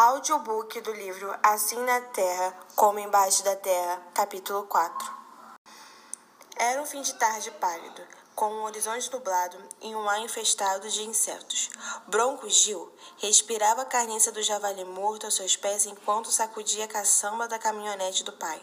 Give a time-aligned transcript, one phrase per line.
[0.00, 5.12] Audiobook do livro Assim na Terra, como Embaixo da Terra, capítulo 4.
[6.56, 8.00] Era um fim de tarde pálido,
[8.32, 11.70] com um horizonte nublado e um ar infestado de insetos.
[12.06, 17.48] Bronco Gil respirava a carniça do javali morto aos seus pés enquanto sacudia a caçamba
[17.48, 18.62] da caminhonete do pai.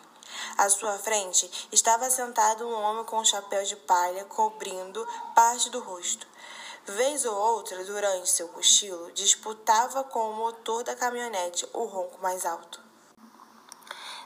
[0.57, 5.05] À sua frente estava sentado um homem com um chapéu de palha cobrindo
[5.35, 6.25] parte do rosto.
[6.87, 12.45] Vez ou outra, durante seu cochilo, disputava com o motor da caminhonete o ronco mais
[12.45, 12.79] alto.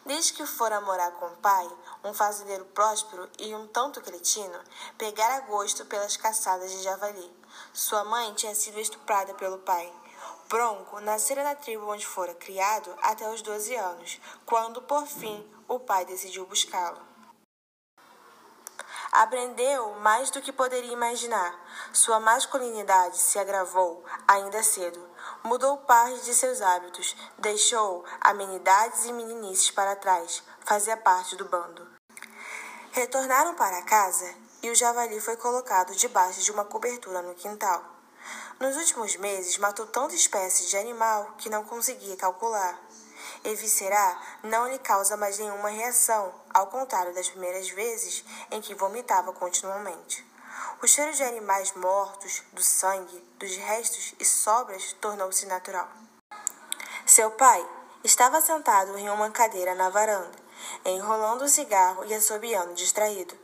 [0.06, 1.70] Desde que fora morar com o pai,
[2.04, 4.60] um fazendeiro próspero e um tanto cretino,
[4.98, 7.34] pegara gosto pelas caçadas de javali.
[7.72, 9.94] Sua mãe tinha sido estuprada pelo pai.
[10.50, 15.80] Bronco nascera na tribo onde fora criado até os 12 anos, quando, por fim, o
[15.80, 17.09] pai decidiu buscá-lo.
[19.12, 21.54] Aprendeu mais do que poderia imaginar.
[21.92, 25.04] Sua masculinidade se agravou ainda cedo.
[25.44, 31.88] Mudou parte de seus hábitos, deixou amenidades e meninices para trás, fazia parte do bando.
[32.92, 37.84] Retornaram para casa e o javali foi colocado debaixo de uma cobertura no quintal.
[38.60, 42.78] Nos últimos meses, matou tanta espécie de animal que não conseguia calcular.
[43.44, 49.32] Eviscerar não lhe causa mais nenhuma reação, ao contrário das primeiras vezes em que vomitava
[49.32, 50.28] continuamente.
[50.82, 55.88] O cheiro de animais mortos, do sangue, dos restos e sobras tornou-se natural.
[57.06, 57.66] Seu pai
[58.04, 60.38] estava sentado em uma cadeira na varanda,
[60.86, 63.38] enrolando o cigarro e assobiando distraído.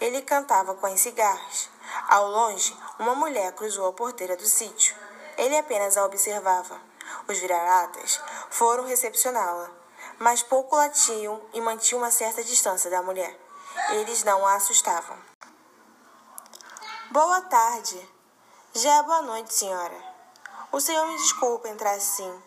[0.00, 1.68] Ele cantava com as cigarras.
[2.08, 4.96] Ao longe, uma mulher cruzou a porteira do sítio.
[5.36, 6.89] Ele apenas a observava.
[7.28, 9.70] Os vira-latas foram recepcioná-la,
[10.18, 13.38] mas pouco latiam e mantinham uma certa distância da mulher.
[13.90, 15.16] Eles não a assustavam.
[17.10, 18.08] Boa tarde.
[18.74, 20.10] Já é boa noite, senhora.
[20.72, 22.42] O senhor me desculpa entrar assim.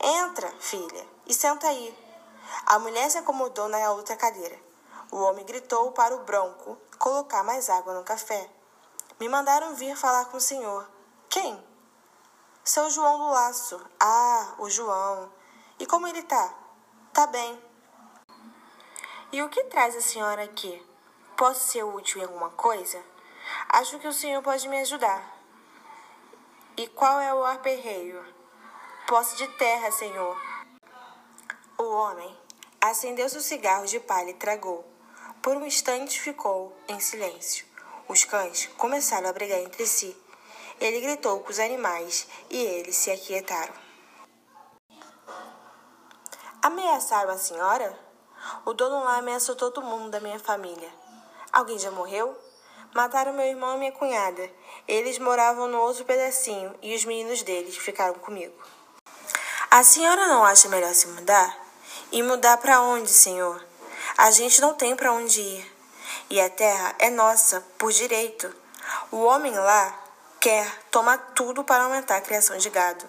[0.00, 1.98] Entra, filha, e senta aí.
[2.66, 4.58] A mulher se acomodou na outra cadeira.
[5.10, 8.50] O homem gritou para o bronco colocar mais água no café.
[9.18, 10.88] Me mandaram vir falar com o senhor.
[11.28, 11.73] Quem?
[12.66, 13.78] Seu João do Laço.
[14.00, 15.30] Ah, o João.
[15.78, 16.54] E como ele tá?
[17.12, 17.62] Tá bem.
[19.30, 20.82] E o que traz a senhora aqui?
[21.36, 23.04] Posso ser útil em alguma coisa?
[23.68, 25.22] Acho que o senhor pode me ajudar.
[26.78, 28.24] E qual é o aperreio?
[29.06, 30.40] Posse de terra, senhor.
[31.76, 32.34] O homem
[32.80, 34.90] acendeu seu cigarro de palha e tragou.
[35.42, 37.66] Por um instante ficou em silêncio.
[38.08, 40.23] Os cães começaram a brigar entre si.
[40.80, 43.74] Ele gritou com os animais e eles se aquietaram.
[46.62, 47.98] Ameaçaram a senhora?
[48.64, 50.90] O dono lá ameaçou todo mundo da minha família.
[51.52, 52.36] Alguém já morreu?
[52.94, 54.50] Mataram meu irmão e minha cunhada.
[54.86, 58.54] Eles moravam no outro pedacinho e os meninos deles ficaram comigo.
[59.70, 61.58] A senhora não acha melhor se mudar?
[62.12, 63.64] E mudar para onde, senhor?
[64.16, 65.74] A gente não tem para onde ir.
[66.30, 68.54] E a terra é nossa, por direito.
[69.10, 70.03] O homem lá
[70.44, 73.08] quer tomar tudo para aumentar a criação de gado.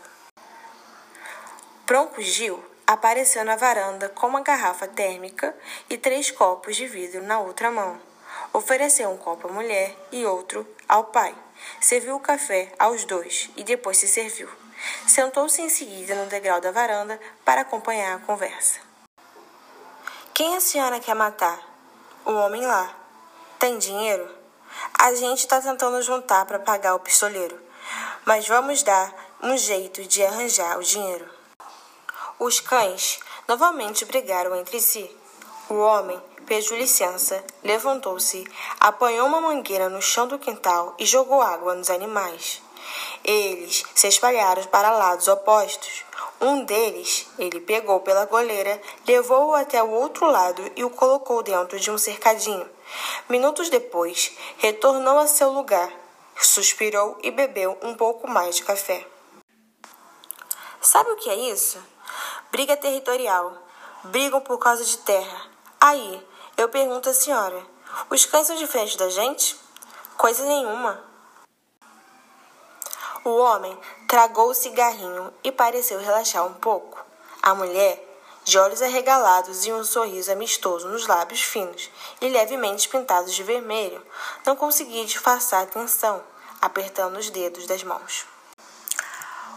[1.86, 5.54] Bronco Gil apareceu na varanda com uma garrafa térmica
[5.90, 8.00] e três copos de vidro na outra mão.
[8.54, 11.36] Ofereceu um copo à mulher e outro ao pai.
[11.82, 14.50] Serviu o café aos dois e depois se serviu.
[15.06, 18.80] Sentou-se em seguida no degrau da varanda para acompanhar a conversa.
[20.34, 21.60] Quem a senhora quer matar?
[22.24, 22.96] O homem lá.
[23.60, 24.45] Tem dinheiro?
[24.98, 27.60] A gente está tentando juntar para pagar o pistoleiro,
[28.26, 31.30] mas vamos dar um jeito de arranjar o dinheiro.
[32.40, 35.10] Os cães novamente brigaram entre si.
[35.70, 38.46] O homem pediu licença, levantou-se,
[38.80, 42.62] apanhou uma mangueira no chão do quintal e jogou água nos animais.
[43.24, 46.04] Eles se espalharam para lados opostos.
[46.42, 51.80] Um deles, ele pegou pela goleira, levou-o até o outro lado e o colocou dentro
[51.80, 52.70] de um cercadinho.
[53.30, 55.92] Minutos depois, retornou a seu lugar,
[56.36, 59.08] suspirou e bebeu um pouco mais de café.
[60.82, 61.82] Sabe o que é isso?
[62.52, 63.58] Briga territorial.
[64.04, 65.50] Brigam por causa de terra.
[65.82, 66.22] Aí,
[66.58, 67.66] eu pergunto à senhora:
[68.10, 69.56] os cães são diferentes da gente?
[70.18, 71.04] Coisa nenhuma.
[73.26, 73.76] O homem
[74.08, 77.04] tragou o cigarrinho e pareceu relaxar um pouco.
[77.42, 78.00] A mulher
[78.44, 81.90] de olhos arregalados e um sorriso amistoso nos lábios finos
[82.22, 84.00] e levemente pintados de vermelho,
[84.46, 86.22] não conseguia disfarçar a tensão,
[86.62, 88.28] apertando os dedos das mãos.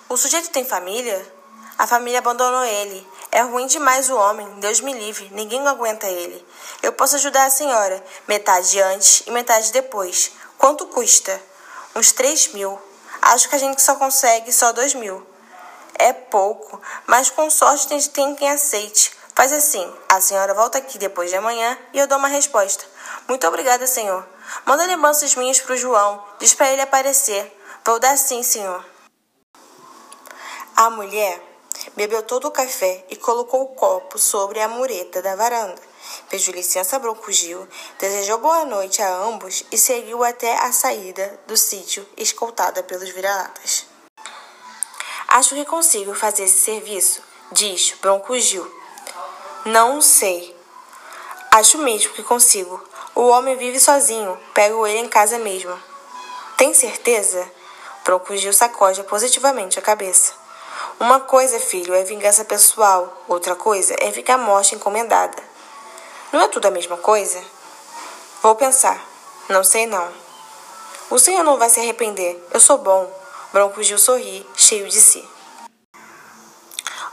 [0.09, 1.35] O sujeito tem família?
[1.77, 3.07] A família abandonou ele.
[3.31, 6.43] É ruim demais o homem, Deus me livre, ninguém aguenta ele.
[6.83, 10.33] Eu posso ajudar a senhora, metade antes e metade depois.
[10.57, 11.39] Quanto custa?
[11.95, 12.88] Uns três mil.
[13.23, 15.27] Acho que a gente só consegue só dois mil.
[15.95, 19.13] É pouco, mas com sorte tem, tem quem aceite.
[19.35, 22.85] Faz assim: a senhora volta aqui depois de amanhã e eu dou uma resposta.
[23.29, 24.27] Muito obrigada, senhor.
[24.65, 26.25] Manda lembranças minhas para o João.
[26.39, 27.55] Diz para ele aparecer.
[27.85, 28.85] Vou dar sim, senhor.
[30.77, 31.43] A mulher
[31.97, 35.88] bebeu todo o café e colocou o copo sobre a mureta da varanda.
[36.29, 37.67] Pediu licença a Bronco Gil,
[37.99, 43.87] desejou boa noite a ambos e seguiu até a saída do sítio, escoltada pelos vira-latas.
[45.29, 47.23] Acho que consigo fazer esse serviço,
[47.53, 48.67] diz Bronco Gil.
[49.65, 50.57] Não sei.
[51.51, 52.83] Acho mesmo que consigo.
[53.15, 55.79] O homem vive sozinho, pego ele em casa mesmo.
[56.57, 57.51] Tem certeza?
[58.33, 60.33] Gil sacode positivamente a cabeça.
[60.99, 65.48] Uma coisa, filho, é vingança pessoal, outra coisa é ficar morte encomendada.
[66.31, 67.43] Não é tudo a mesma coisa?
[68.43, 69.03] Vou pensar.
[69.49, 70.13] Não sei não.
[71.09, 72.39] O senhor não vai se arrepender.
[72.53, 73.11] Eu sou bom.
[73.51, 75.27] Bronco Gil sorri, cheio de si.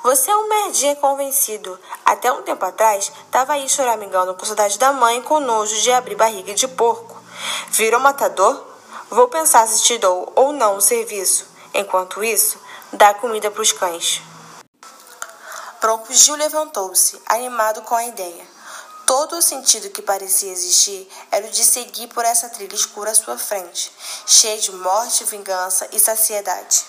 [0.04, 1.80] Você é um merdinha convencido.
[2.04, 6.16] Até um tempo atrás, estava aí choramingando com saudade da mãe com nojo de abrir
[6.16, 7.24] barriga de porco.
[7.70, 8.66] Virou matador?
[9.10, 11.48] Vou pensar se te dou ou não o serviço.
[11.74, 12.60] Enquanto isso,
[12.92, 14.22] dá comida para os cães.
[15.80, 18.56] Bronco Gil levantou-se, animado com a ideia.
[19.06, 23.16] Todo o sentido que parecia existir era o de seguir por essa trilha escura à
[23.16, 23.92] sua frente,
[24.26, 26.84] cheia de morte, vingança e saciedade.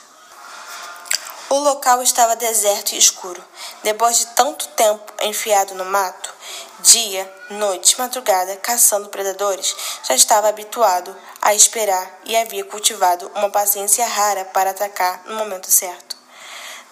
[1.50, 3.44] O local estava deserto e escuro.
[3.82, 6.34] Depois de tanto tempo enfiado no mato,
[6.80, 14.06] dia, noite, madrugada, caçando predadores, já estava habituado a esperar e havia cultivado uma paciência
[14.06, 16.16] rara para atacar no momento certo.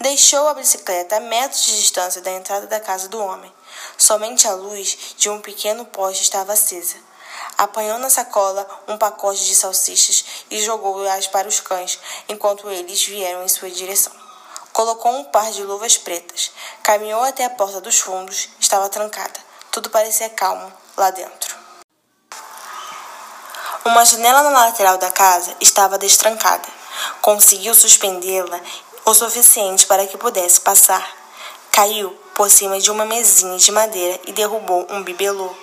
[0.01, 3.53] Deixou a bicicleta a metros de distância da entrada da casa do homem.
[3.97, 6.97] Somente a luz de um pequeno poste estava acesa.
[7.57, 11.99] Apanhou na sacola um pacote de salsichas e jogou-as para os cães
[12.29, 14.13] enquanto eles vieram em sua direção.
[14.73, 16.51] Colocou um par de luvas pretas,
[16.83, 19.39] caminhou até a porta dos fundos, estava trancada.
[19.71, 21.55] Tudo parecia calmo lá dentro.
[23.85, 26.67] Uma janela na lateral da casa estava destrancada.
[27.21, 28.61] Conseguiu suspendê-la
[29.05, 31.07] o suficiente para que pudesse passar.
[31.71, 35.55] Caiu por cima de uma mesinha de madeira e derrubou um bibelô.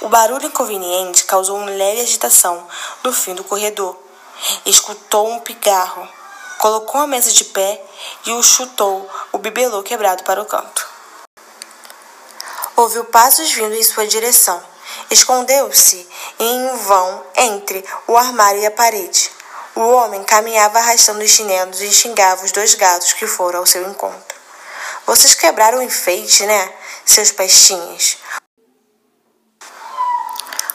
[0.00, 2.66] O barulho inconveniente causou uma leve agitação
[3.02, 3.96] no fim do corredor.
[4.66, 6.06] Escutou um pigarro,
[6.58, 7.82] colocou a mesa de pé
[8.26, 10.86] e o chutou o bibelô quebrado para o canto.
[12.76, 14.62] Ouviu passos vindo em sua direção.
[15.10, 16.06] Escondeu-se
[16.38, 19.30] em vão entre o armário e a parede.
[19.76, 23.88] O homem caminhava arrastando os chinelos e xingava os dois gatos que foram ao seu
[23.88, 24.33] encontro.
[25.06, 26.72] Vocês quebraram o enfeite, né,
[27.04, 28.16] seus pestinhas?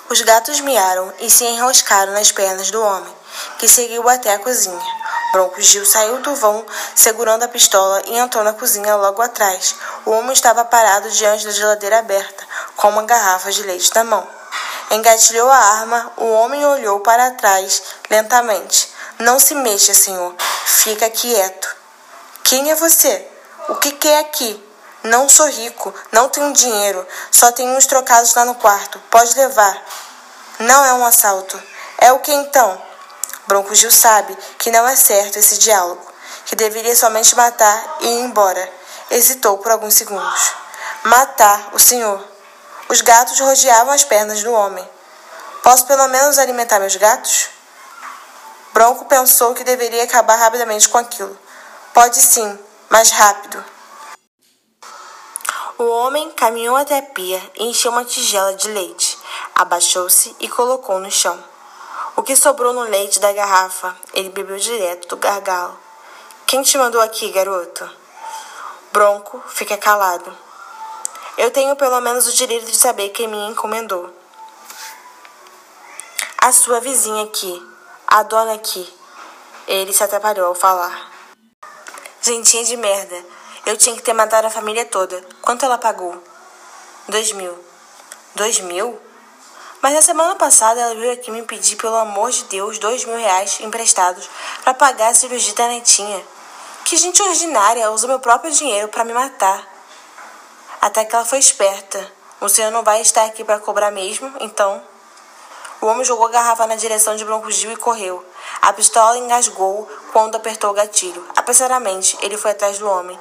[0.07, 3.11] Os gatos miaram e se enroscaram nas pernas do homem,
[3.57, 4.99] que seguiu até a cozinha.
[5.31, 9.75] Bronco Gil saiu do vão segurando a pistola e entrou na cozinha logo atrás.
[10.05, 14.27] O homem estava parado diante da geladeira aberta, com uma garrafa de leite na mão.
[14.91, 18.91] Engatilhou a arma, o homem olhou para trás lentamente.
[19.19, 20.35] Não se mexa, senhor.
[20.65, 21.75] Fica quieto.
[22.43, 23.28] Quem é você?
[23.69, 24.65] O que quer aqui?
[25.03, 28.99] Não sou rico, não tenho dinheiro, só tenho uns trocados lá no quarto.
[29.11, 29.85] Pode levar.
[30.57, 31.61] Não é um assalto.
[31.99, 32.81] É o que então?
[33.45, 36.01] Bronco Gil sabe que não é certo esse diálogo,
[36.47, 38.73] que deveria somente matar e ir embora.
[39.11, 40.51] Hesitou por alguns segundos.
[41.03, 42.27] Matar o senhor.
[42.89, 44.89] Os gatos rodeavam as pernas do homem.
[45.61, 47.49] Posso pelo menos alimentar meus gatos?
[48.73, 51.37] Bronco pensou que deveria acabar rapidamente com aquilo.
[51.93, 52.57] Pode sim,
[52.89, 53.63] mas rápido.
[55.77, 59.17] O homem caminhou até a pia e encheu uma tigela de leite.
[59.55, 61.41] Abaixou-se e colocou no chão.
[62.15, 65.77] O que sobrou no leite da garrafa, ele bebeu direto do gargalo.
[66.45, 67.89] Quem te mandou aqui, garoto?
[68.91, 70.35] Bronco fica calado.
[71.37, 74.13] Eu tenho pelo menos o direito de saber quem me encomendou.
[76.39, 77.65] A sua vizinha aqui,
[78.07, 78.91] a dona aqui.
[79.67, 81.18] Ele se atrapalhou ao falar.
[82.21, 83.25] Gentinha de merda.
[83.65, 85.23] Eu tinha que ter matado a família toda.
[85.41, 86.21] Quanto ela pagou?
[87.07, 87.57] Dois mil.
[88.35, 88.99] Dois mil?
[89.81, 93.17] Mas na semana passada ela veio aqui me pedir, pelo amor de Deus, dois mil
[93.17, 94.29] reais emprestados
[94.63, 96.21] para pagar a cirurgia da netinha.
[96.83, 99.65] Que gente ordinária usa meu próprio dinheiro para me matar.
[100.81, 102.11] Até que ela foi esperta.
[102.41, 104.81] O senhor não vai estar aqui para cobrar mesmo, então.
[105.81, 108.25] O homem jogou a garrafa na direção de Bronco Gil e correu.
[108.61, 111.25] A pistola engasgou quando apertou o gatilho.
[111.35, 113.19] Apressadamente, ele foi atrás do homem,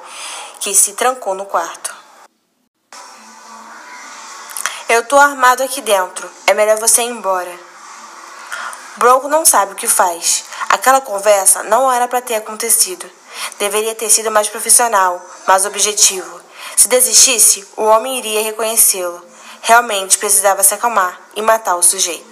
[0.59, 1.95] que se trancou no quarto.
[4.89, 6.29] Eu tô armado aqui dentro.
[6.47, 7.51] É melhor você ir embora.
[8.97, 10.45] Bronco não sabe o que faz.
[10.69, 13.09] Aquela conversa não era para ter acontecido.
[13.57, 16.41] Deveria ter sido mais profissional, mais objetivo.
[16.75, 19.23] Se desistisse, o homem iria reconhecê-lo.
[19.61, 22.28] Realmente precisava se acalmar e matar o sujeito.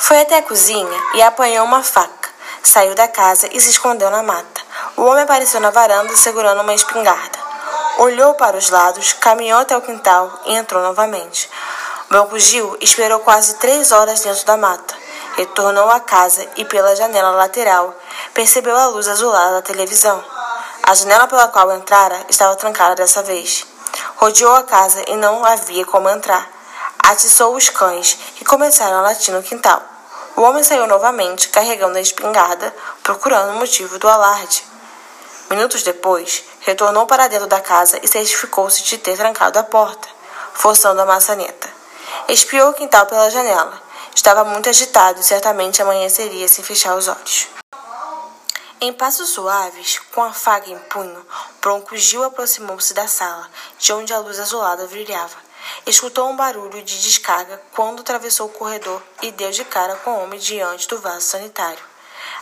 [0.00, 2.30] Foi até a cozinha e apanhou uma faca.
[2.62, 4.62] Saiu da casa e se escondeu na mata.
[4.96, 7.38] O homem apareceu na varanda segurando uma espingarda.
[7.98, 11.50] Olhou para os lados, caminhou até o quintal e entrou novamente.
[12.08, 14.94] Bronco Gil esperou quase três horas dentro da mata.
[15.36, 17.94] Retornou à casa e, pela janela lateral,
[18.32, 20.24] percebeu a luz azulada da televisão.
[20.82, 23.66] A janela pela qual entrara estava trancada dessa vez.
[24.16, 26.48] Rodeou a casa e não havia como entrar.
[26.98, 29.89] Atiçou os cães, que começaram a latir no quintal.
[30.40, 34.64] O homem saiu novamente, carregando a espingarda, procurando o motivo do alarde.
[35.50, 40.08] Minutos depois, retornou para dentro da casa e certificou-se de ter trancado a porta,
[40.54, 41.68] forçando a maçaneta.
[42.26, 43.82] Espiou o quintal pela janela.
[44.14, 47.46] Estava muito agitado e certamente amanheceria sem fechar os olhos.
[48.80, 51.22] Em passos suaves, com a faga em punho,
[51.60, 53.46] Bronco Gil aproximou-se da sala,
[53.78, 55.49] de onde a luz azulada brilhava.
[55.86, 60.22] Escutou um barulho de descarga quando atravessou o corredor e deu de cara com o
[60.22, 61.82] homem diante do vaso sanitário.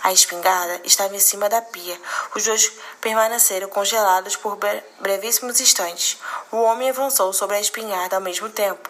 [0.03, 2.01] A espingarda estava em cima da pia.
[2.35, 4.59] Os dois permaneceram congelados por
[5.01, 6.19] brevíssimos instantes.
[6.53, 8.89] O homem avançou sobre a espingarda ao mesmo tempo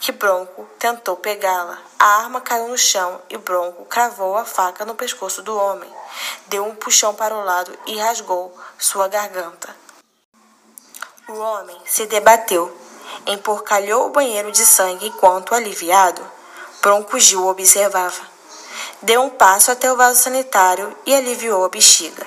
[0.00, 1.78] que Bronco tentou pegá-la.
[1.98, 5.90] A arma caiu no chão e Bronco cravou a faca no pescoço do homem.
[6.46, 9.74] Deu um puxão para o lado e rasgou sua garganta.
[11.28, 12.76] O homem se debateu,
[13.26, 16.22] emporcalhou o banheiro de sangue enquanto, aliviado,
[16.80, 18.22] Bronco Gil observava.
[19.02, 22.26] Deu um passo até o vaso sanitário e aliviou a bexiga.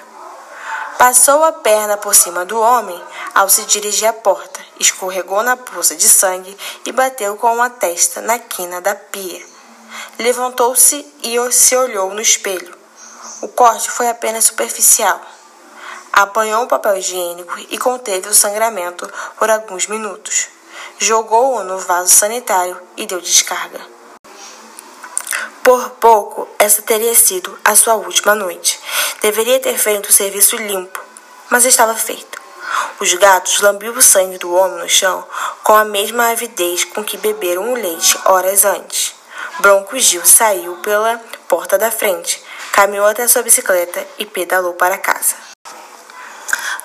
[0.98, 3.02] Passou a perna por cima do homem
[3.34, 8.20] ao se dirigir à porta, escorregou na poça de sangue e bateu com a testa
[8.22, 9.42] na quina da pia.
[10.18, 12.76] Levantou-se e se olhou no espelho.
[13.42, 15.22] O corte foi apenas superficial.
[16.12, 20.50] Apanhou o papel higiênico e conteve o sangramento por alguns minutos.
[20.98, 23.80] Jogou-o no vaso sanitário e deu descarga.
[25.64, 28.80] Por pouco, essa teria sido a sua última noite.
[29.22, 31.00] Deveria ter feito o serviço limpo,
[31.50, 32.40] mas estava feito.
[33.00, 35.26] Os gatos lambiam o sangue do homem no chão
[35.64, 39.14] com a mesma avidez com que beberam o leite horas antes.
[39.60, 45.36] Bronco Gil saiu pela porta da frente, caminhou até sua bicicleta e pedalou para casa.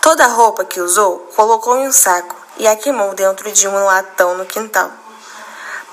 [0.01, 3.85] Toda a roupa que usou colocou em um saco e a queimou dentro de um
[3.85, 4.91] latão no quintal.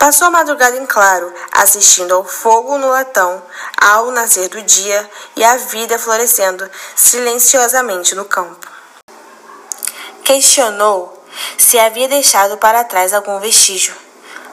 [0.01, 3.39] Passou a madrugada em claro, assistindo ao fogo no latão,
[3.79, 8.67] ao nascer do dia e a vida florescendo silenciosamente no campo.
[10.23, 11.23] Questionou
[11.55, 13.95] se havia deixado para trás algum vestígio,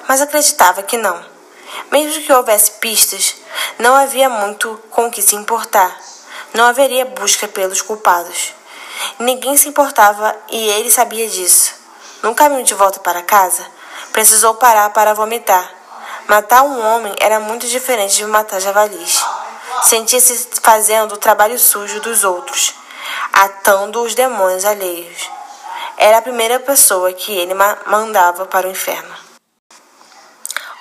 [0.06, 1.24] mas acreditava que não.
[1.90, 3.36] Mesmo que houvesse pistas,
[3.78, 5.98] não havia muito com que se importar.
[6.52, 8.52] Não haveria busca pelos culpados.
[9.18, 11.77] Ninguém se importava e ele sabia disso.
[12.22, 13.64] No caminho de volta para casa,
[14.12, 15.72] Precisou parar para vomitar.
[16.26, 19.24] Matar um homem era muito diferente de matar javalis.
[19.84, 22.74] Sentia-se fazendo o trabalho sujo dos outros,
[23.32, 25.30] atando os demônios alheios.
[25.96, 27.54] Era a primeira pessoa que ele
[27.86, 29.14] mandava para o inferno.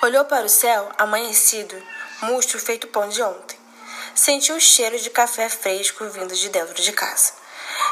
[0.02, 1.80] Olhou para o céu, amanhecido,
[2.22, 3.58] mustro feito pão de ontem.
[4.14, 7.37] Sentiu o cheiro de café fresco vindo de dentro de casa.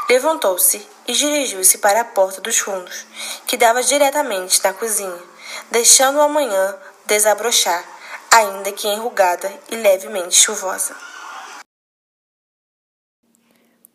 [0.08, 3.06] Levantou-se e dirigiu-se para a porta dos fundos,
[3.46, 5.22] que dava diretamente na cozinha,
[5.70, 7.84] deixando o amanhã desabrochar,
[8.30, 10.96] ainda que enrugada e levemente chuvosa.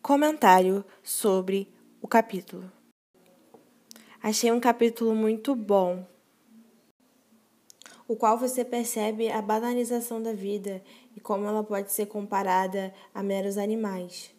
[0.02, 2.70] Comentário sobre o capítulo.
[4.22, 6.06] Achei um capítulo muito bom,
[8.06, 10.82] o qual você percebe a banalização da vida
[11.16, 14.30] e como ela pode ser comparada a meros animais.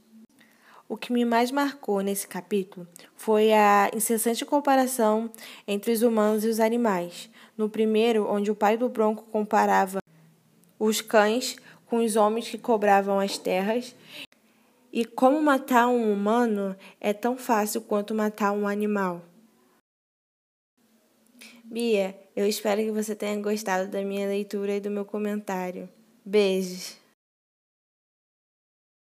[0.87, 5.31] O que me mais marcou nesse capítulo foi a incessante comparação
[5.67, 7.29] entre os humanos e os animais.
[7.57, 9.99] No primeiro, onde o pai do Bronco comparava
[10.77, 13.95] os cães com os homens que cobravam as terras,
[14.91, 19.21] e como matar um humano é tão fácil quanto matar um animal.
[21.63, 25.89] Bia, eu espero que você tenha gostado da minha leitura e do meu comentário.
[26.23, 27.02] Beijos!